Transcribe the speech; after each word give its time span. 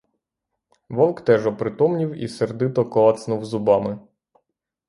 Вовк 0.89 1.21
теж 1.21 1.45
опритомнів 1.47 2.13
і 2.13 2.27
сердито 2.27 2.85
клацнув 2.89 3.45
зубами. 3.45 3.99